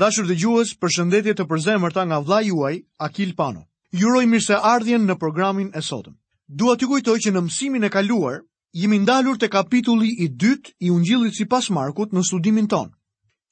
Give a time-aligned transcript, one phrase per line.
[0.00, 2.74] Dashur dhe gjuhës për shëndetje të përzemërta nga vla juaj,
[3.06, 3.64] Akil Pano.
[4.02, 6.14] Juroj mirë se ardhjen në programin e sotëm.
[6.62, 8.38] Dua të kujtoj që në mësimin e kaluar,
[8.82, 12.88] jemi ndalur të kapitulli i dytë i ungjillit si pas Markut në studimin ton.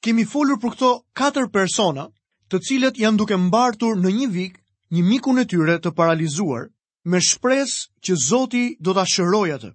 [0.01, 0.89] Kemi folur për këto
[1.21, 2.07] katër persona
[2.49, 4.57] të cilët janë duke mbartur në një vik
[4.97, 6.65] një mikun e tyre të paralizuar
[7.05, 9.71] me shpres që Zoti do t'a shëroj atë.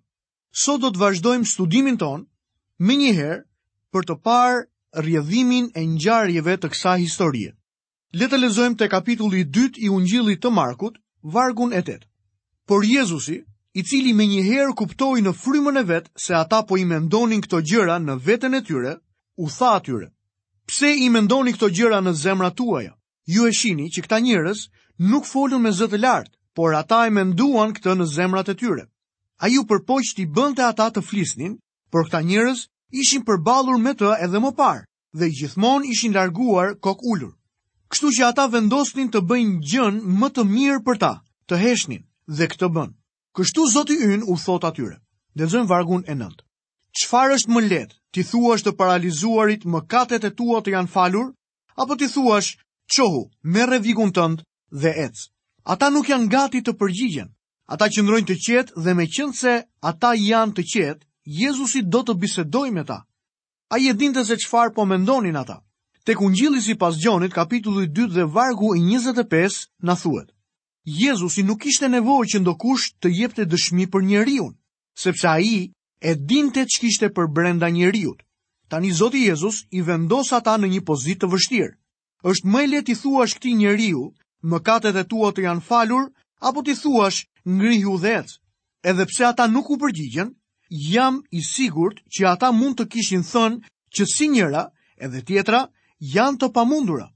[0.64, 2.27] Sot do të vazhdojmë studimin ton,
[2.83, 3.43] me njëherë
[3.95, 4.61] për të parë
[4.97, 7.53] rjedhimin e ngjarjeve të kësaj historie.
[8.16, 12.07] Le të lexojmë te kapitulli 2 i Ungjillit të Markut, vargu 8.
[12.66, 13.43] Por Jezusi,
[13.77, 17.61] i cili me njëherë kuptoi në frymën e vet se ata po i mendonin këto
[17.61, 18.95] gjëra në veten e tyre,
[19.37, 20.09] u tha atyre:
[20.67, 22.95] Pse i mendoni këto gjëra në zemrat tuaja?
[23.27, 24.61] Ju e shini që këta njerëz
[25.12, 28.87] nuk folën me zëtë lartë, lart, por ata e menduan këtë në zemrat e tyre.
[29.45, 31.59] A ju përpoqti bënte ata të flisnin,
[31.91, 32.65] por këta njerëz
[32.97, 34.83] ishin përbalur me të edhe më parë
[35.19, 37.34] dhe i gjithmon ishin larguar kok ullur.
[37.91, 41.12] Kështu që ata vendosnin të bëjnë gjën më të mirë për ta,
[41.48, 42.05] të heshnin
[42.36, 42.97] dhe këtë bënë.
[43.37, 44.97] Kështu zoti yn u thot atyre,
[45.37, 46.42] dhe vargun e nëndë.
[46.98, 47.97] Qfar është më lehtë?
[48.14, 51.27] ti thua është të paralizuarit më katet e tua të janë falur,
[51.83, 52.56] apo ti thua është
[52.94, 53.22] qohu
[53.53, 54.42] me revigun tëndë
[54.83, 55.22] dhe ecë.
[55.72, 57.28] Ata nuk janë gati të përgjigjen,
[57.72, 59.55] ata qëndrojnë të qetë dhe me qëndë se
[59.91, 61.05] ata janë të qetë,
[61.41, 62.98] Jezusi do të bisedoj me ta
[63.70, 65.59] a je dinte se qfar po mendonin ata.
[66.05, 70.28] Te kungjili si pas gjonit, kapitullu i 2 dhe vargu i 25, në thuet.
[70.84, 74.53] Jezusi nuk ishte nevoj që ndokush të jepte dëshmi për njeriun,
[74.94, 75.55] sepse a i
[76.00, 78.22] e dinte që kishte për brenda njeriut.
[78.69, 81.75] Tani Zoti Jezus i vendos ata në një pozit të vështirë.
[82.27, 84.14] është me leti thuash këti njeriu,
[84.50, 86.05] më kate e tua të janë falur,
[86.41, 88.37] apo ti thuash ngrihu dhecë.
[88.83, 90.34] Edhe pse ata nuk u përgjigjen,
[90.70, 93.62] jam i sigurt që ata mund të kishin thënë
[93.97, 94.67] që si njëra
[94.98, 95.67] edhe tjetra
[95.98, 97.06] janë të pamundura.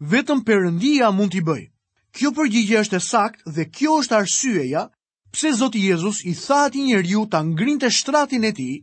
[0.00, 1.70] Vetëm Perëndia mund t'i bëj.
[2.16, 4.84] Kjo përgjigje është e saktë dhe kjo është arsyeja
[5.32, 8.76] pse Zoti Jezus i tha atij njeriu ta ngrinte shtratin e tij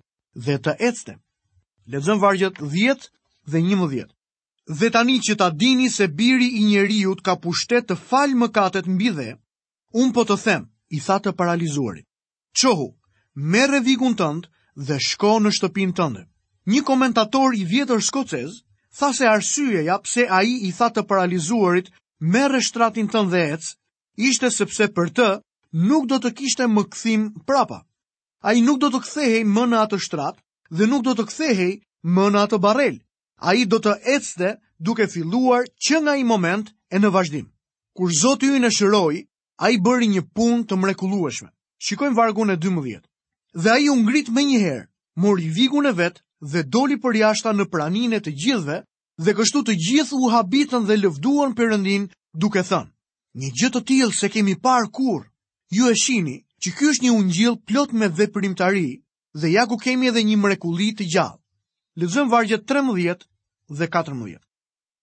[0.46, 1.14] dhe të ecte.
[1.92, 3.08] Lexojmë vargjet 10
[3.52, 4.08] dhe 11.
[4.80, 9.10] Dhe tani që ta dini se biri i njeriu ka pushtet të falë mëkatet mbi
[9.18, 9.30] dhe,
[10.00, 10.64] unë po të them,
[10.96, 12.06] i tha të paralizuarit.
[12.56, 12.88] Qohu,
[13.52, 14.50] merë vigun tëndë
[14.88, 16.22] dhe shko në shtëpin tënde.
[16.74, 18.52] Një komentator i vjetër skocez,
[19.00, 21.90] tha se arsyeja pse a i i tha të paralizuarit
[22.34, 23.74] merë shtratin tënde dhe ecë,
[24.30, 25.28] ishte sepse për të
[25.90, 27.82] nuk do të kishte më këthim prapa.
[28.44, 30.38] A i nuk do të kthehej më në atë shtrat
[30.70, 31.74] dhe nuk do të kthehej
[32.06, 33.00] më në atë barel.
[33.42, 37.48] A i do të ecte duke filluar që nga i moment e në vazhdim.
[37.98, 39.26] Kur zotë ju në shëroj,
[39.64, 41.50] a i bëri një pun të mrekulueshme.
[41.86, 43.02] Shikojmë vargun e 12
[43.54, 44.88] dhe a i ungrit me njëherë,
[45.22, 46.22] mori vigun e vetë
[46.54, 48.78] dhe doli për jashta në praninë të gjithve
[49.26, 52.90] dhe kështu të gjithë u habitën dhe lëvduan përëndin duke thënë.
[53.38, 55.30] Një gjë të tillë se kemi parë kur.
[55.70, 58.90] Ju e shihni që ky është një ungjill plot me veprimtari
[59.38, 61.40] dhe ja ku kemi edhe një mrekulli të gjallë.
[62.02, 63.28] lëzëm vargjet 13
[63.70, 64.42] dhe 14.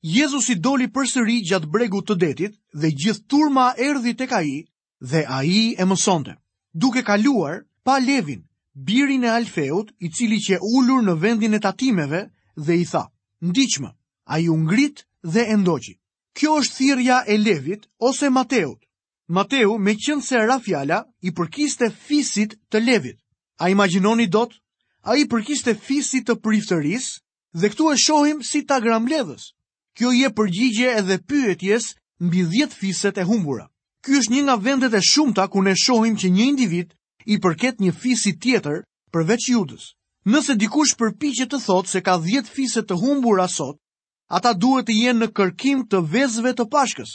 [0.02, 4.66] Jezusi doli përsëri gjatë bregut të detit dhe gjithë turma erdhi tek ai
[5.10, 6.34] dhe ai e mësonte.
[6.74, 8.42] Duke kaluar, pa Levin,
[8.74, 13.06] birin e Alfeut, i cili që ullur në vendin e tatimeve, dhe i tha,
[13.42, 13.90] ndiqme,
[14.26, 15.04] a ju ngrit
[15.34, 15.94] dhe endoqi.
[16.36, 18.78] Kjo është thirja e Levit ose Mateut.
[19.28, 20.98] Mateu, me qënë se Rafjala,
[21.28, 23.18] i përkiste fisit të Levit.
[23.62, 24.54] A imaginoni dot,
[25.02, 27.06] a i përkiste fisit të priftëris,
[27.60, 29.54] dhe këtu e shohim si ta ledhës.
[29.96, 31.84] Kjo je përgjigje edhe pyetjes
[32.20, 33.66] mbi 10 fiset e humbura.
[34.04, 36.88] Kjo është një nga vendet e shumta ku ne shohim që një individ
[37.26, 38.82] i përket një fisi tjetër
[39.12, 39.92] përveç Judës.
[40.30, 43.76] Nëse dikush përpiqet të thotë se ka 10 fise të humbur asot,
[44.28, 47.14] ata duhet të jenë në kërkim të vezëve të Pashkës.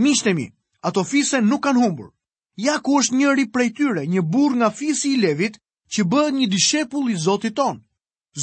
[0.00, 0.48] Miqtë mi,
[0.82, 2.10] ato fise nuk kanë humbur.
[2.56, 5.58] Ja ku është njëri prej tyre, një burr nga fisi i Levit,
[5.94, 7.84] që bëhet një dishepull i Zotit ton.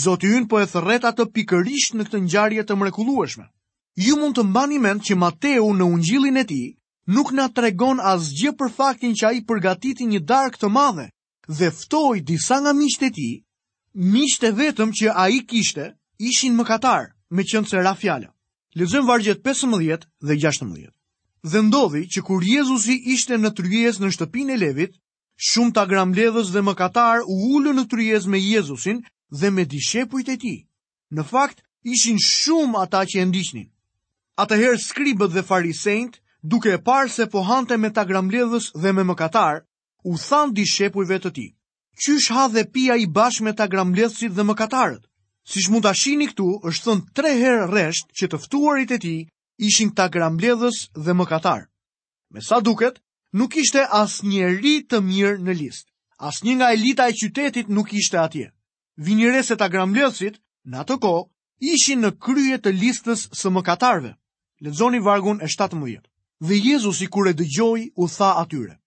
[0.04, 3.46] Zoti ynë po e thret atë pikërisht në këtë ngjarje të mrekullueshme.
[3.96, 6.66] Ju mund të mbani mend që Mateu në Ungjillin e tij
[7.08, 7.98] nuk nga të regon
[8.58, 11.08] për faktin që a i përgatiti një darkë të madhe
[11.48, 13.44] dhe ftoj disa nga mishte ti,
[13.94, 18.30] mishte vetëm që a i kishte, ishin më katar me qëndëse rafjale.
[18.76, 20.90] Lezëm vargjet 15 dhe 16.
[21.46, 24.94] Dhe ndodhi që kur Jezusi ishte në tryjes në shtëpin e levit,
[25.38, 26.32] shumë të agram dhe
[26.66, 26.74] më
[27.30, 30.56] u ullë në tryjes me Jezusin dhe me dishepujt e ti.
[31.14, 33.70] Në fakt, ishin shumë ata që e ndishtnin.
[34.38, 36.18] Ata herë skribët dhe farisejnët,
[36.50, 39.62] duke e parë se po hante me tagramledhës dhe me mëkatar,
[40.10, 41.46] u than di shepujve të ti.
[42.04, 45.04] Qysh ha dhe pia i bashkë me tagramledhësit dhe mëkatarët?
[45.52, 49.14] Si shmu të ashini këtu, është thënë tre herë reshtë që tëftuarit e ti
[49.70, 51.64] ishin tagramledhës dhe mëkatar.
[52.34, 53.00] Me sa duket,
[53.40, 55.90] nuk ishte as njeri të mirë në listë.
[56.30, 58.52] As një nga elita e qytetit nuk ishte atje.
[59.08, 60.38] Vinireset a gramlësit,
[60.70, 61.16] në atë ko,
[61.74, 64.12] ishin në kryet të listës së mëkatarve.
[64.64, 66.06] Ledzoni vargun e 17
[66.46, 68.78] dhe Jezus i kure dëgjoj u tha atyre.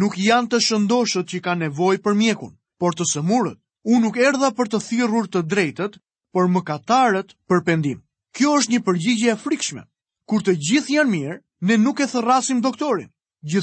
[0.00, 4.50] Nuk janë të shëndoshët që ka nevoj për mjekun, por të sëmurët, unë nuk erdha
[4.58, 5.94] për të thirrur të drejtët,
[6.34, 7.98] por më katarët për pendim.
[8.36, 9.82] Kjo është një përgjigje e frikshme.
[10.28, 11.38] Kur të gjithë janë mirë,
[11.68, 13.08] ne nuk e thërasim doktorin.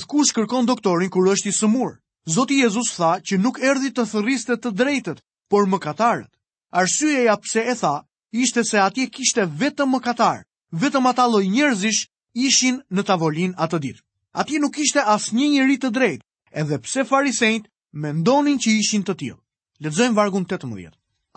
[0.08, 1.96] kush kërkon doktorin kur është i sëmurë.
[2.36, 5.20] Zoti Jezus tha që nuk erdhi të thërriste të drejtët,
[5.50, 6.32] por më katarët.
[6.74, 7.96] Arsyeja pse e tha
[8.32, 10.40] ishte se atje kishte vetëm mëkatar,
[10.82, 12.02] vetëm ata lloj njerëzish
[12.36, 14.02] ishin në tavolin atë ditë.
[14.44, 16.22] Ati nuk ishte as një njëri të drejt,
[16.62, 17.68] edhe pse farisejt
[18.06, 19.40] mendonin që ishin të tjilë.
[19.86, 20.92] Letëzojmë vargun 18.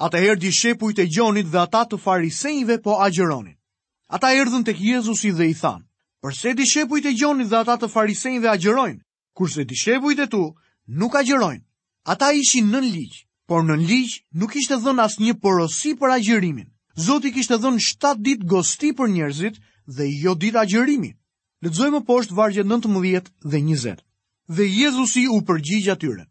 [0.07, 3.55] Ata herë dishepujt e gjonit dhe ata të farisejve po agjeronin.
[4.17, 5.85] Ata erdhën të kjezusi dhe i thanë,
[6.23, 9.01] përse dishepujt e gjonit dhe ata të farisejve agjerojnë,
[9.37, 10.43] kurse dishepujt e tu
[11.01, 11.65] nuk agjerojnë.
[12.13, 16.69] Ata ishin nën ligjë, por nën ligjë nuk ishte dhën as një porosi për agjerimin.
[17.07, 19.61] Zoti kishte dhën 7 ditë gosti për njerëzit
[19.97, 21.11] dhe jo dita gjërimi.
[21.65, 24.01] Lëtëzoj poshtë vargje 19 dhe 20.
[24.57, 26.25] Dhe Jezusi u përgjigja tyre.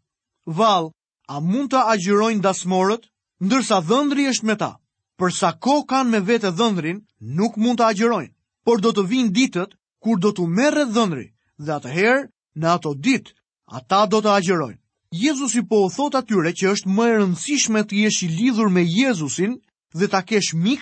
[0.46, 0.90] Val,
[1.28, 3.04] a mund të agjërojnë dasmorët,
[3.44, 4.70] ndërsa dhëndri është me ta.
[5.18, 8.34] Përsa ko kanë me vete dhëndrin, nuk mund të agjërojnë,
[8.64, 11.26] por do të vinë ditët kur do të merë dhëndri,
[11.58, 12.22] dhe atëherë,
[12.58, 13.34] në ato ditë,
[13.76, 14.80] ata do të agjërojnë.
[15.24, 18.82] Jezusi po u thot atyre që është më e rëndësishme të jesh i lidhur me
[18.86, 19.56] Jezusin
[19.98, 20.80] dhe ta kesh mik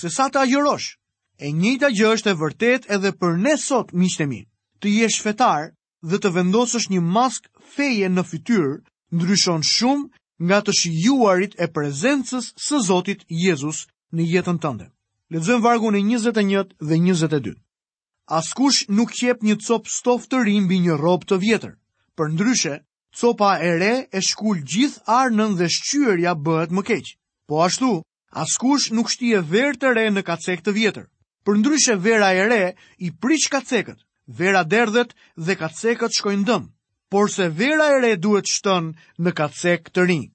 [0.00, 0.86] se sa të agjërosh.
[1.44, 4.38] E njëta gjë është e vërtet edhe për ne sot, miqtë mi.
[4.80, 5.66] Të jesh fetar
[6.08, 8.72] dhe të vendosësh një mask feje në fytyrë
[9.16, 10.08] ndryshon shumë
[10.46, 13.82] nga të shijuarit e prezencës së Zotit Jezus
[14.16, 14.88] në jetën tënde.
[15.34, 17.52] Lexojmë vargun e 21 dhe 22.
[18.40, 21.74] Askush nuk qep një cop stof të ri mbi një rob të vjetër.
[22.16, 22.78] Përndryshe,
[23.20, 27.06] copa e re e shkul gjithë arnën dhe shqyrja bëhet më keq.
[27.48, 27.92] Po ashtu,
[28.44, 31.06] askush nuk shtie verë të re në kacek të vjetër
[31.46, 32.62] për ndryshe vera e re
[33.06, 34.00] i prish kacekët,
[34.40, 35.12] vera derdhet
[35.46, 36.64] dhe kacekët shkojnë dëm,
[37.12, 40.32] por se vera e re duhet shtënë në kacek të rinjë.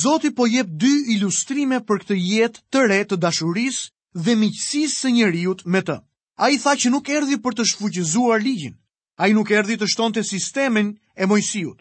[0.00, 5.12] Zoti po jep dy ilustrime për këtë jetë të re të dashurisë dhe miqësisë së
[5.16, 5.96] njeriu me të.
[6.44, 8.74] Ai tha që nuk erdhi për të shfuqizuar ligjin.
[9.22, 11.78] Ai nuk erdhi të shtonte sistemin e Mojsiut.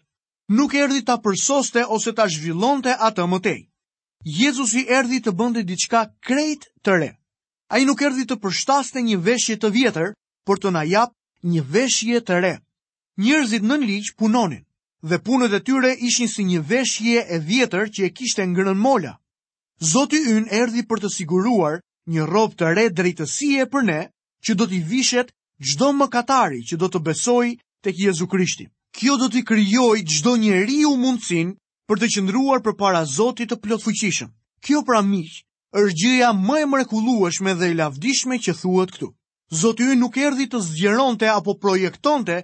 [0.57, 3.59] Nuk erdhi ta përsoste ose ta zhvillonte atë më tej.
[4.41, 7.11] Jezusi erdhi të bënte diçka krejt të re.
[7.69, 10.07] A i nuk erdi të përshtas një veshje të vjetër,
[10.49, 11.11] por të na jap
[11.53, 12.53] një veshje të re.
[13.21, 14.63] Njërzit në liqë punonin,
[15.11, 19.13] dhe punët e tyre ishin si një veshje e vjetër që e kishte ngrënë mola.
[19.91, 21.75] Zoti yn erdi për të siguruar
[22.13, 23.99] një robë të re drejtësie për ne,
[24.45, 25.29] që do t'i vishet
[25.69, 27.45] gjdo më katari që do të besoj
[27.83, 28.65] të kjezu Jezu Krishti.
[28.97, 31.53] Kjo do t'i kryoj gjdo një riu mundësin
[31.87, 34.33] për të qëndruar për para Zotit të plot fuqishëm.
[34.65, 35.43] Kjo pra miqë,
[35.77, 39.07] është gjëja më e mrekullueshme dhe e lavdishme që thuhet këtu.
[39.63, 42.37] Zoti ynë nuk erdhi të zgjeronte apo projektonte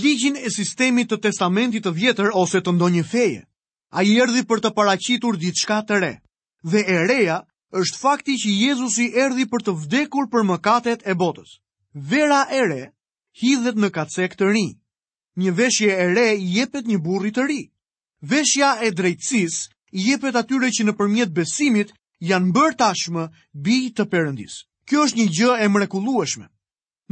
[0.00, 3.42] ligjin e sistemit të testamentit të vjetër ose të ndonjë feje.
[3.98, 6.14] A i erdi për të paracitur diçka të re.
[6.70, 7.36] Dhe e reja
[7.80, 11.58] është fakti që Jezusi erdi për të vdekur për mëkatet e botës.
[12.12, 12.82] Vera e re
[13.40, 14.66] hidhet në kacek të ri.
[15.36, 17.62] Një veshje e re jepet një burri të ri.
[18.24, 18.90] Veshja e
[19.92, 21.92] i jepet atyre që në përmjet besimit
[22.24, 24.54] janë bërë tashmë bi të perëndis.
[24.88, 26.46] Kjo është një gjë e mrekullueshme.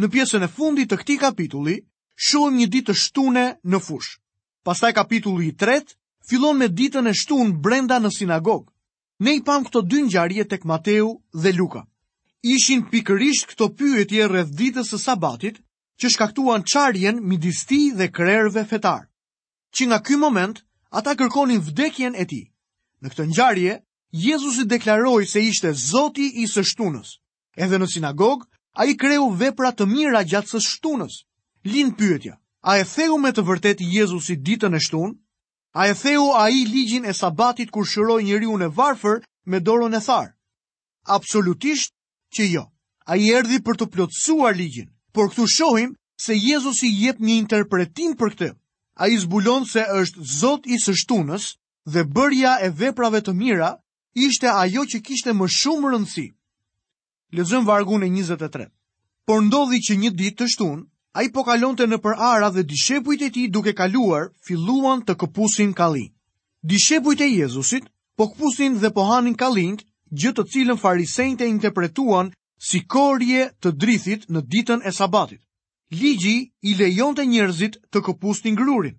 [0.01, 1.77] Në pjesën e fundit të këtij kapitulli,
[2.15, 4.15] shohim një ditë të shtunë në fush.
[4.65, 5.83] Pastaj kapitulli i 3
[6.29, 8.71] fillon me ditën e shtunë brenda në sinagogë.
[9.25, 11.85] Ne i pam këto dy ngjarje tek Mateu dhe Luka.
[12.43, 15.61] Ishin pikërisht këto pyetje rreth ditës së Sabatit
[16.01, 19.05] që shkaktuan çarjen midis tij dhe krerëve fetar.
[19.75, 20.59] Që nga ky moment
[20.91, 22.47] ata kërkonin vdekjen e tij.
[23.01, 23.73] Në këtë ngjarje,
[24.17, 27.09] Jezus i deklaroj se ishte zoti i së shtunës.
[27.57, 28.45] Edhe në sinagog,
[28.79, 31.17] a i kreu vepra të mira gjatë së shtunës.
[31.67, 35.17] Linë pyetja, a e theu me të vërtet Jezus i ditën e shtunë?
[35.75, 39.19] A e theu a i ligjin e sabatit kur shëroj njëri unë e varfër
[39.51, 40.31] me dorën e tharë?
[41.17, 41.91] Absolutisht
[42.39, 42.67] që jo.
[43.11, 47.41] A i erdi për të plotësuar ligjin, por këtu shohim se Jezus i jep një
[47.43, 48.53] interpretim për këtë.
[48.95, 51.51] A i zbulon se është zot i së shtunës
[51.91, 53.75] dhe bërja e veprave të mira,
[54.15, 56.25] ishte ajo që kishte më shumë rëndësi.
[57.37, 58.69] Lezëm vargun e 23.
[59.27, 60.85] Por ndodhi që një ditë të shtun,
[61.19, 65.15] a i po të në për ara dhe dishepujt e ti duke kaluar, filluan të
[65.23, 66.07] këpusin kali.
[66.63, 67.85] Dishepujt e Jezusit,
[68.17, 69.77] po këpusin dhe pohanin kalin,
[70.15, 72.31] gjëtë të cilën farisejnë të interpretuan
[72.69, 75.41] si korje të drithit në ditën e sabatit.
[75.91, 78.95] Ligji i lejon të njerëzit të këpusin grurin.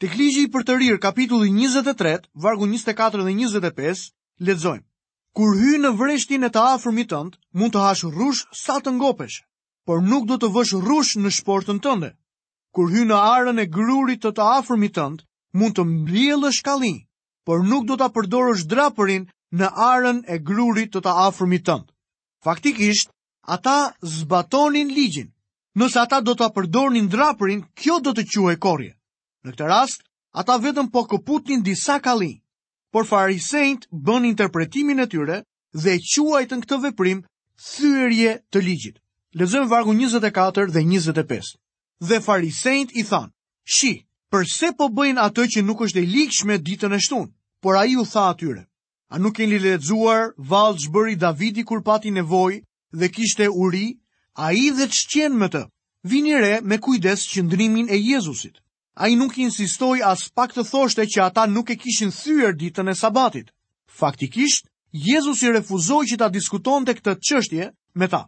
[0.00, 4.08] Tek ligji i për të rirë kapitulli 23, vargu 24 dhe 25,
[4.46, 4.84] Ledzojmë,
[5.38, 9.36] Kur hy në vreshtin e të afërmit tënd, mund të hash rrush sa të ngopesh,
[9.86, 12.08] por nuk do të vësh rrush në shportën tënde.
[12.74, 15.22] Kur hy në arën e grurit të të afërmit tënd,
[15.60, 16.98] mund të mbjellësh kallin,
[17.46, 19.28] por nuk do ta përdorësh draperin
[19.60, 21.86] në arën e grurit të të afërmit tënd.
[22.48, 23.14] Faktikisht,
[23.58, 23.76] ata
[24.16, 25.30] zbatonin ligjin.
[25.78, 28.92] Nëse ata do ta përdornin draperin, kjo do të quhej korje.
[29.46, 30.02] Në këtë rast,
[30.42, 32.36] ata vetëm po këputnin disa kallin
[32.92, 35.38] por farisejt bën interpretimin e tyre
[35.82, 37.18] dhe e quajtën këtë veprim
[37.70, 38.96] thyrje të ligjit.
[39.40, 41.50] Lexojmë vargu 24 dhe 25.
[42.08, 43.30] Dhe farisejt i thanë:
[43.74, 43.92] "Shi,
[44.32, 48.04] pse po bëjnë atë që nuk është e ligjshme ditën e shtunë?" Por ai u
[48.12, 48.62] tha atyre:
[49.14, 52.58] "A nuk keni lexuar vallë ç'bëri Davidi kur pati nevojë
[52.98, 53.88] dhe kishte uri,
[54.46, 55.62] ai dhe ç'qen me të?"
[56.10, 58.54] Vini re me kujdes qëndrimin e Jezusit
[58.98, 62.88] a i nuk insistoj as pak të thoshte që ata nuk e kishin thyër ditën
[62.90, 63.52] e sabatit.
[64.00, 68.24] Faktikisht, Jezus i refuzoj që ta diskuton të këtë qështje me ta.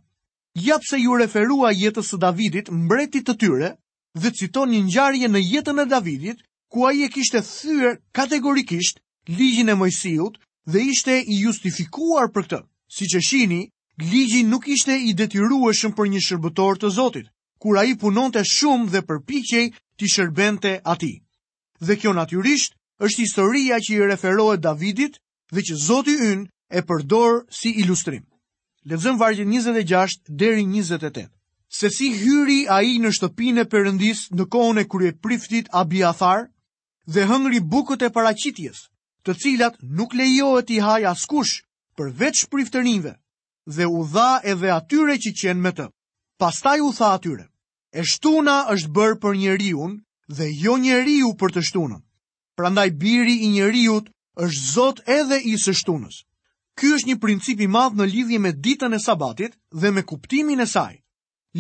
[0.55, 3.71] Japë se ju referua jetës së Davidit mbretit të tyre
[4.19, 6.39] dhe citon një njarje në jetën e Davidit
[6.71, 10.39] ku a i e kishte thyër kategorikisht ligjin e mojësijut
[10.71, 12.61] dhe ishte i justifikuar për këtë.
[12.95, 13.61] Si që shini,
[14.13, 17.27] ligji nuk ishte i detyrueshëm për një shërbëtor të Zotit,
[17.61, 19.67] kura i punon të shumë dhe përpikjej
[20.01, 21.15] t'i shërbente ati.
[21.87, 22.73] Dhe kjo natyrisht
[23.05, 25.19] është historia që i referohet Davidit
[25.53, 26.47] dhe që Zoti ynë
[26.81, 28.25] e përdor si ilustrim.
[28.89, 31.27] Lexojmë vargjet 26 deri 28.
[31.79, 36.47] Se si hyri ai në shtëpinë e Perëndis në kohën e kryepriftit Abiathar
[37.07, 38.81] dhe hëngri bukët e paraqitjes,
[39.27, 41.61] të cilat nuk lejohet i haj askush
[41.99, 43.13] përveç priftërinjve
[43.77, 45.91] dhe u dha edhe atyre që qenë me të.
[46.41, 47.50] Pastaj u tha atyre,
[47.99, 49.87] E shtuna është bërë për njeriu
[50.39, 52.03] dhe jo njeriu për të shtunën.
[52.59, 53.97] Prandaj biri i njeriu
[54.39, 56.21] është Zot edhe i së shtunës.
[56.79, 60.61] Ky është një princip i madh në lidhje me ditën e Sabatit dhe me kuptimin
[60.61, 60.93] e saj.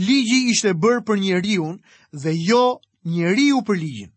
[0.06, 1.66] Ligji ishte bërë për njeriu
[2.22, 2.62] dhe jo
[3.10, 4.10] njeriu për ligjin.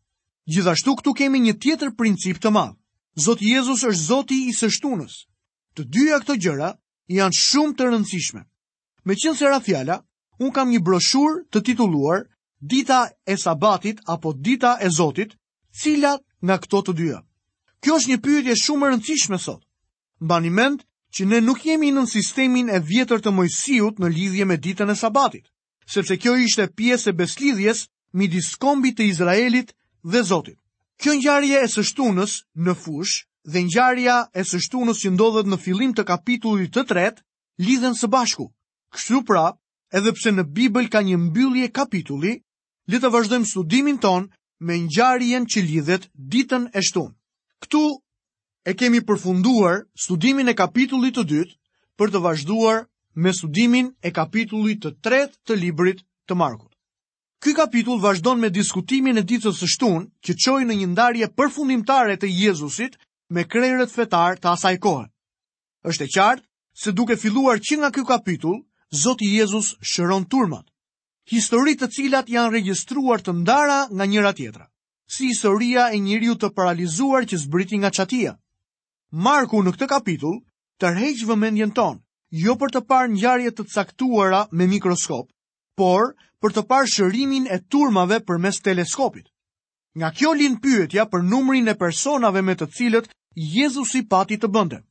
[0.53, 2.77] Gjithashtu këtu kemi një tjetër princip të madh.
[3.25, 5.13] Zoti Jezus është Zoti i së shtunës.
[5.75, 6.69] Të dyja këto gjëra
[7.17, 8.41] janë shumë të rëndësishme.
[9.09, 9.59] Meqense ra
[10.43, 12.23] un kam një broshur të titulluar
[12.59, 15.35] Dita e Sabatit apo Dita e Zotit,
[15.81, 17.19] cilat nga këto të dyja.
[17.83, 19.61] Kjo është një pyetje shumë e rëndësishme sot.
[20.23, 20.83] Mbani mend
[21.15, 24.95] që ne nuk jemi në sistemin e vjetër të Mojsiut në lidhje me ditën e
[24.95, 25.45] Sabatit,
[25.91, 27.83] sepse kjo ishte pjesë e beslidhjes
[28.15, 30.59] midis kombit të Izraelit dhe Zotit.
[31.01, 32.33] Kjo ngjarje e së shtunës
[32.63, 33.17] në fush
[33.51, 37.17] dhe ngjarja e së shtunës që ndodhet në fillim të kapitullit të 3
[37.67, 38.47] lidhen së bashku.
[38.93, 39.49] Kështu pra,
[39.97, 42.31] edhe pse në Bibël ka një mbyllje kapitulli,
[42.89, 44.25] le të vazhdojmë studimin ton
[44.65, 47.13] me ngjarjen që lidhet ditën e shtunë.
[47.63, 47.81] Ktu
[48.69, 51.53] e kemi përfunduar studimin e kapitullit të dytë
[51.99, 52.79] për të vazhduar
[53.15, 56.71] me studimin e kapitullit të tretë të librit të Markut.
[57.43, 62.15] Ky kapitull vazhdon me diskutimin e ditës së shtunë që çoi në një ndarje përfundimtare
[62.17, 62.95] të Jezusit
[63.35, 65.05] me krerët fetar të asaj kohe.
[65.83, 66.47] Është e qartë
[66.83, 68.63] se duke filluar që nga ky kapitull,
[68.95, 70.67] Zoti Jezus shëron turmat,
[71.33, 74.67] historitë të cilat janë regjistruar të ndara nga njëra tjetra,
[75.15, 78.35] si historia e njëriu të paralizuar që zbriti nga qatia.
[79.27, 80.37] Marku në këtë kapitull
[80.83, 82.03] të vëmendjen tonë,
[82.45, 85.25] jo për të par njarjet të caktuara me mikroskop,
[85.81, 89.25] por për të par shërimin e turmave për mes teleskopit.
[89.97, 93.09] Nga kjo linë pyetja për numrin e personave me të cilët
[93.57, 94.83] Jezus i pati të bënde.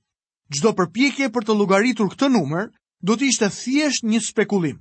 [0.50, 2.72] Gjdo përpjekje për të lugaritur këtë numër,
[3.08, 4.78] do të ishte thjesht një spekulim.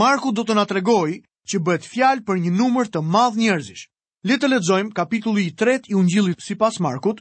[0.00, 1.10] Marku do të na tregoj
[1.48, 3.84] që bëhet fjalë për një numër të madh njerëzish.
[4.26, 7.20] Le të lexojmë kapitulli i 3 i Ungjillit sipas Markut,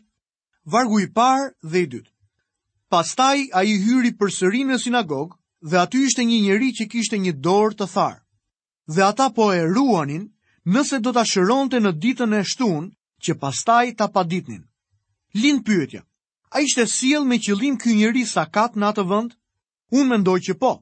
[0.73, 2.09] vargu i parë dhe i dytë.
[2.91, 4.29] Pastaj a i hyri për
[4.71, 5.35] në sinagog
[5.71, 8.19] dhe aty ishte një njeri që kishte një dorë të tharë.
[8.95, 10.25] Dhe ata po e ruanin
[10.65, 12.91] nëse do të shëronte në ditën e shtunë
[13.23, 14.65] që pastaj ta paditnin.
[15.33, 16.01] Lind pyetja,
[16.49, 19.31] a ishte siel me qëllim ky njeri sakat në atë vënd?
[19.93, 20.73] Unë mendoj që po.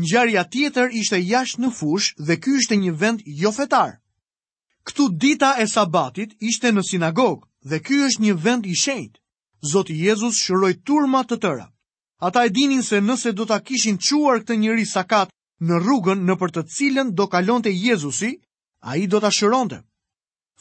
[0.00, 3.94] Ngjarja tjetër ishte jashtë në fush dhe ky ishte një vend jo fetar.
[4.84, 9.20] Ktu dita e Sabatit ishte në sinagogë dhe ky është një vend i shenjtë.
[9.70, 11.68] Zoti Jezus shëroi turma të tëra.
[12.28, 15.32] Ata e dinin se nëse do ta kishin çuar këtë njeri sakat
[15.64, 18.32] në rrugën në për të cilën do kalonte Jezusi,
[18.90, 19.78] a i do të shëronte.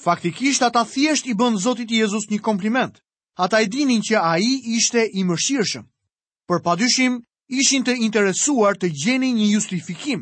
[0.06, 2.96] Faktikisht ata thjesht i bën Zotit Jezus një kompliment.
[3.44, 5.84] Ata e dinin që a i ishte i mëshirshëm.
[6.48, 7.20] Për padyshim,
[7.52, 10.22] ishin të interesuar të gjeni një justifikim,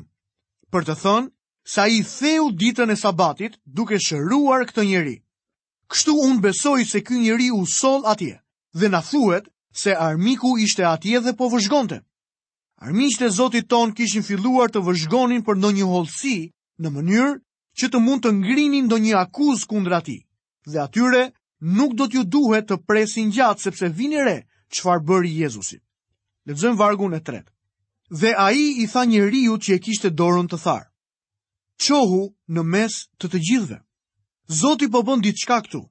[0.72, 1.30] për të thënë
[1.74, 5.16] sa i theu ditën e sabatit duke shëruar këtë njeri.
[5.92, 8.40] Kështu unë besoj se kë njeri u sol atje,
[8.80, 9.48] dhe na thuet
[9.82, 12.00] se armiku ishte atje dhe po vëzhgonte.
[12.82, 16.36] Armiqët e Zotit ton kishin filluar të vëzhgonin për ndonjë hollësi
[16.82, 17.36] në mënyrë
[17.78, 20.26] që të mund të ngrinin ndonjë akuz kundra tij.
[20.72, 21.24] Dhe atyre
[21.78, 24.38] nuk do t'ju duhet të presin gjatë sepse vini re
[24.74, 25.82] çfarë bëri Jezusit.
[26.50, 27.50] Lexojm vargun e tretë.
[28.22, 30.88] Dhe ai i tha njeriu që e kishte dorën të tharë.
[31.82, 32.22] Qohu
[32.56, 33.78] në mes të të gjithëve.
[34.62, 35.84] Zoti po bën diçka këtu.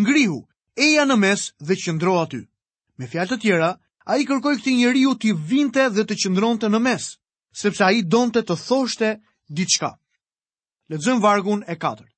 [0.00, 0.38] Ngrihu,
[0.86, 2.40] eja në mes dhe qëndro aty.
[2.98, 3.70] Me fjalë të tjera,
[4.12, 7.10] ai kërkoi këtë njeriu të vinte dhe të qëndronte në mes,
[7.62, 9.10] sepse ai donte të thoshte
[9.58, 9.90] diçka.
[10.90, 12.14] Lexojmë vargun e katërt.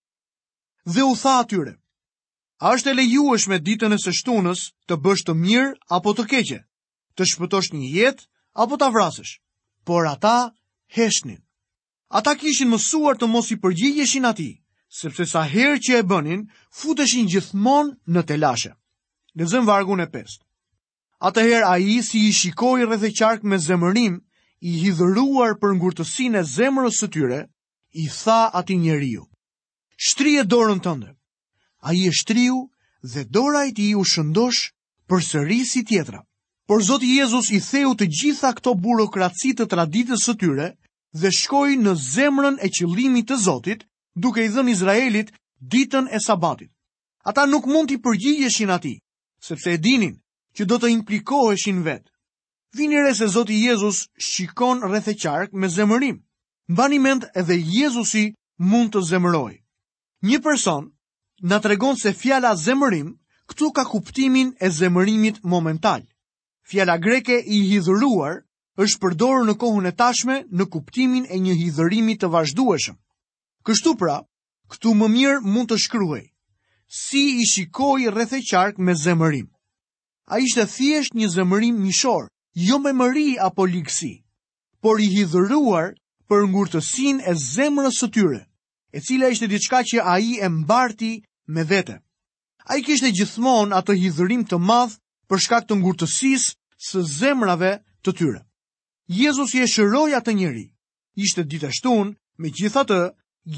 [0.92, 1.74] Dhe u tha atyre:
[2.62, 6.60] A është e lejueshme ditën e së shtunës të bësh të mirë apo të keqe
[7.18, 8.26] të shpëtosh një jetë
[8.64, 9.32] apo ta vrasësh,
[9.88, 10.36] por ata
[10.96, 11.40] heshnin.
[12.20, 14.50] Ata kishin mësuar të mos i përgjigjeshin ati,
[15.00, 16.46] sepse sa herë që e bënin,
[16.80, 18.72] futeshin gjithmon në telashe.
[19.36, 20.42] Në zëmë vargun e pest.
[21.28, 24.18] Ata herë a i si i shikoj rrethe qark me zemërim,
[24.62, 27.38] i hidhëruar për ngurtësin e zemërës së tyre,
[28.02, 29.24] i tha ati njeriu.
[29.96, 31.12] Shtri e dorën tënde.
[31.86, 32.58] A i e shtriu
[33.12, 34.62] dhe dora i ti u shëndosh
[35.08, 36.22] për sërisi tjetra
[36.66, 40.68] por Zoti Jezus i theu të gjitha këto burokraci të traditës së tyre
[41.12, 43.82] dhe shkoi në zemrën e qëllimit të Zotit,
[44.14, 46.70] duke i dhënë Izraelit ditën e sabatit.
[47.26, 48.94] Ata nuk mund t'i përgjigjeshin ati,
[49.42, 50.14] sepse e dinin
[50.54, 52.10] që do të implikoheshin vetë.
[52.78, 56.22] Vini re se Zoti Jezus shikon rreth e qark me zemërim.
[56.68, 59.52] Mbani mend edhe Jezusi mund të zemëroj.
[60.22, 60.88] Një person
[61.42, 63.16] na tregon se fjala zemërim
[63.50, 66.06] këtu ka kuptimin e zemërimit momental
[66.72, 68.32] fjala greke i hidhuruar
[68.82, 72.96] është përdorur në kohën e tashme në kuptimin e një hidhërimi të vazhdueshëm.
[73.66, 74.14] Kështu pra,
[74.72, 76.22] këtu më mirë mund të shkruaj
[77.00, 79.46] si i shikoi rreth e qark me zemërim.
[80.32, 82.26] Ai ishte thjesht një zemërim mishor,
[82.68, 84.12] jo me mëri apo ligësi,
[84.82, 85.92] por i hidhuruar
[86.28, 88.40] për ngurtësinë e zemrës së tyre,
[88.92, 91.12] e cila ishte diçka që ai e mbarti
[91.52, 91.96] me vete.
[92.70, 94.96] Ai kishte gjithmonë atë hidhërim të madh
[95.32, 96.54] për shkak të ngurtësisë
[96.86, 97.68] së zemrave
[98.04, 98.38] të tyre.
[99.16, 100.64] Jezus i e shëroj atë njëri.
[101.26, 102.08] Ishte ditë shtun,
[102.42, 102.96] me gjitha të,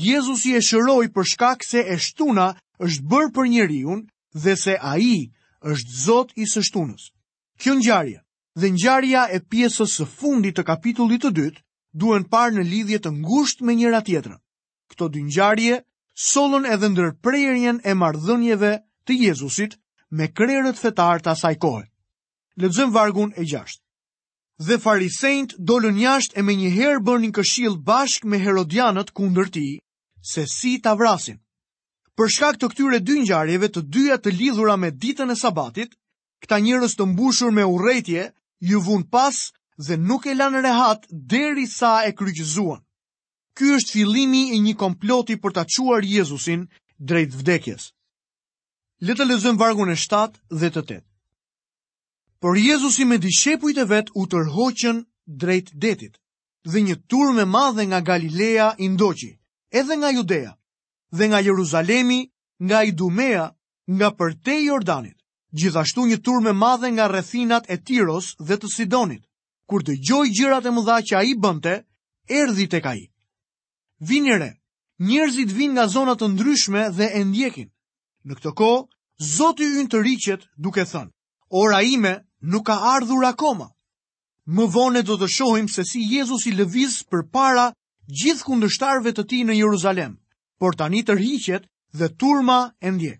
[0.04, 2.48] Jezus i e shëroj për shkak se e shtuna
[2.87, 5.30] është bërë për njëri unë dhe se a i
[5.72, 7.02] është zot i së shtunës.
[7.60, 8.20] Kjo njëjarja
[8.60, 11.62] dhe njëjarja e pjesës së fundit të kapitullit të dytë
[12.04, 14.40] duen par në lidhjet të ngusht me njëra tjetërën.
[14.90, 15.80] Këto dy njëjarje
[16.28, 18.72] solën edhe ndërprejrjen e mardhënjeve
[19.06, 19.78] të Jezusit
[20.12, 21.90] me krerët fetar të asaj kohet.
[22.57, 23.81] Lexojm vargun e 6.
[24.67, 29.64] Dhe farisejt dolën jashtë e me njëherë një këshil bashk me Herodianët kundër ti,
[30.33, 31.40] se si ta vrasin.
[32.17, 35.90] Për shkak të këtyre dy njarjeve të dyja të lidhura me ditën e sabatit,
[36.43, 38.29] këta njërës të mbushur me urejtje,
[38.71, 39.37] ju vun pas
[39.87, 41.01] dhe nuk e lanë rehat
[41.35, 42.81] deri sa e kryqëzuan.
[43.57, 46.61] Ky është fillimi i një komploti për ta quar Jezusin
[46.99, 47.90] drejt vdekjes.
[49.07, 51.03] Le të lexojmë vargun e 7 dhe të
[52.44, 54.96] Por Jezusi me dishepujt e vet u tërhoqën
[55.40, 56.14] drejt detit,
[56.70, 59.30] dhe një turm e madhe nga Galilea i ndoqi,
[59.78, 60.52] edhe nga Judea,
[61.16, 62.20] dhe nga Jeruzalemi,
[62.66, 63.44] nga Idumea,
[63.96, 65.18] nga përtej Jordanit.
[65.59, 69.24] Gjithashtu një turm e madhe nga rrethinat e Tiros dhe të Sidonit,
[69.68, 71.74] kur dëgjoi gjërat e dha që ai bënte,
[72.40, 73.02] erdhi tek ai.
[74.09, 74.50] Vinë rre.
[75.09, 77.70] Njerëzit vinë nga zona të ndryshme dhe e ndjekin.
[78.26, 78.80] Në këtë kohë
[79.37, 81.12] Zoti hyn të riqet duke thënë:
[81.62, 82.12] "Ora ime
[82.52, 83.68] nuk ka ardhur akoma.
[84.44, 87.66] Më vone do të shohim se si Jezus i lëviz për para
[88.22, 90.18] gjithë kundështarve të ti në Jeruzalem,
[90.61, 91.64] por tani tërhiqet
[91.98, 93.14] dhe turma e ndje.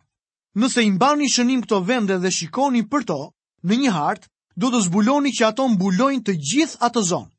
[0.61, 3.19] Nëse imbani shënim këto vende dhe shikoni për to,
[3.65, 4.29] në një hartë,
[4.61, 7.33] do të zbuloni që ato mbulojnë të gjithë atë zonë.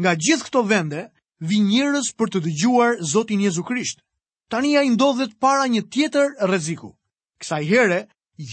[0.00, 1.02] Nga gjithë këto vende,
[1.50, 3.98] vi njërës për të dëgjuar Zotin Jezu Krisht.
[4.50, 6.90] ja i ndodhet para një tjetër reziku.
[7.40, 7.98] Kësa i here,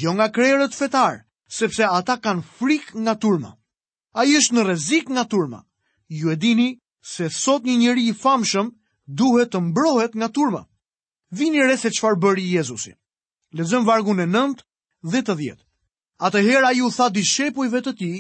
[0.02, 1.18] jo nga krerët fetarë,
[1.56, 3.52] sepse ata kanë frik nga turma.
[4.20, 5.60] A i është në rezik nga turma.
[6.20, 6.70] Ju e dini
[7.14, 8.68] se sot një njëri i famshëm
[9.22, 10.62] duhet të mbrohet nga turma.
[11.38, 12.94] Vini re se qëfar bëri Jezusi.
[13.58, 14.60] Lezëm vargun e nënt
[15.12, 15.60] dhe të djet.
[16.32, 18.12] të hera ju tha di shepujve të ti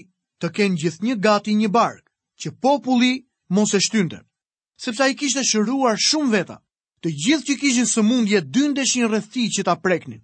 [0.41, 3.13] të kenë gjithë një gati një barkë, që populli
[3.55, 4.19] mos e shtynte.
[4.83, 6.57] Sepse a i kishte shëruar shumë veta,
[7.01, 8.39] të gjithë që kishin së mundje
[8.95, 10.21] një rëthi që ta preknin.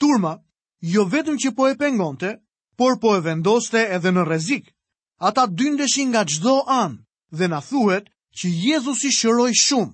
[0.00, 0.32] Turma
[0.80, 2.40] jo vetëm që po e pengonte,
[2.76, 4.72] por po e vendoste edhe në rezik.
[5.20, 6.98] Ata dyndeshin nga gjdo anë
[7.36, 9.92] dhe na thuhet që Jezus i shëroj shumë.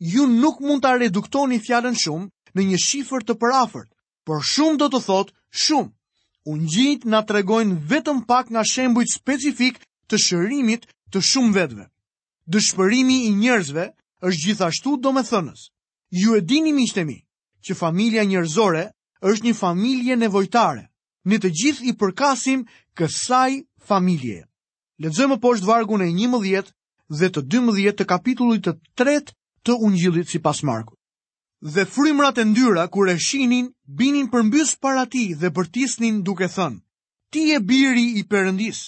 [0.00, 3.90] Ju nuk mund të reduktoni fjallën shumë në një shifër të përafërt,
[4.24, 5.92] por shumë do të thotë shumë.
[6.48, 9.76] Unë gjitë nga të regojnë vetëm pak nga shembujt specifik
[10.08, 11.84] të shërimit të shumë vetëve.
[12.50, 13.84] Dëshpërimi i njerëzve
[14.26, 15.68] është gjithashtu do me thënës.
[16.20, 16.88] Ju e dini mi
[17.66, 18.88] që familja njerëzore
[19.22, 20.82] është një familje nevojtare.
[21.30, 22.64] Ne të gjithë i përkasim
[22.98, 24.40] kësaj familje.
[25.02, 26.72] Lexojmë poshtë vargun e 11
[27.20, 29.34] dhe të 12 të kapitullit të tretë
[29.66, 30.98] të Ungjillit sipas Markut.
[31.62, 36.82] Dhe frymrat e ndyra kur e shihnin, binin përmbys para tij dhe bërtisnin duke thënë:
[37.32, 38.80] Ti je biri i Perëndis.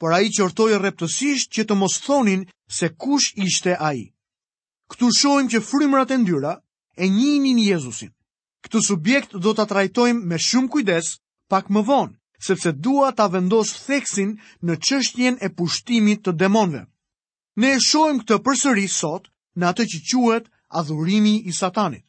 [0.00, 2.44] Por ai qortoi rreptësisht që të mos thonin
[2.78, 4.12] se kush ishte ai.
[4.92, 6.52] Ktu shohim që frymrat e ndyra
[6.96, 8.12] e njihnin Jezusin.
[8.66, 11.08] Këtë subjekt do të trajtojmë me shumë kujdes
[11.52, 12.14] pak më vonë,
[12.46, 14.32] sepse dua të vendos theksin
[14.66, 16.80] në qështjen e pushtimit të demonve.
[17.62, 20.50] Ne e shojmë këtë përsëri sot në atë që quet
[20.80, 22.02] adhurimi i satanit.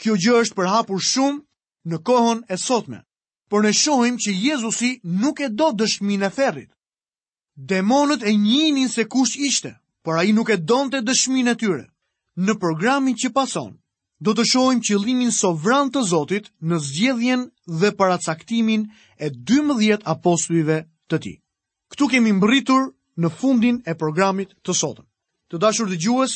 [0.00, 1.44] Kjo gjë është përhapur shumë
[1.92, 3.02] në kohën e sotme,
[3.50, 6.70] por ne shojmë që Jezusi nuk e do dëshmin e ferrit.
[7.74, 11.56] Demonët e njinin se kush ishte, por a i nuk e donë të dëshmin e
[11.60, 11.84] tyre.
[12.46, 13.74] Në programin që pason,
[14.20, 17.46] do të shohim qëllimin sovran të Zotit në zgjedhjen
[17.80, 18.84] dhe paracaktimin
[19.16, 21.32] e 12 apostujve të ti.
[21.92, 25.06] Këtu kemi mbritur në fundin e programit të sotën.
[25.50, 26.34] Të dashur dhe gjuës,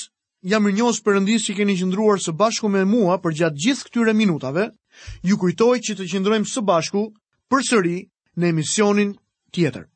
[0.50, 4.64] jam rënjohës përëndis që keni qëndruar së bashku me mua për gjatë gjithë këtyre minutave,
[5.22, 7.04] ju kujtoj që të qëndrojmë së bashku
[7.50, 7.98] për sëri
[8.40, 9.12] në emisionin
[9.54, 9.86] tjetër.